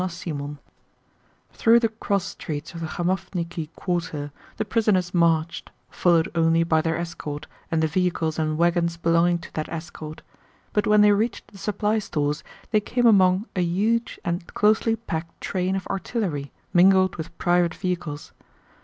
[0.01, 0.57] CHAPTER XIV
[1.51, 6.97] Through the cross streets of the Khamóvniki quarter the prisoners marched, followed only by their
[6.97, 10.23] escort and the vehicles and wagons belonging to that escort,
[10.73, 15.39] but when they reached the supply stores they came among a huge and closely packed
[15.39, 18.31] train of artillery mingled with private vehicles.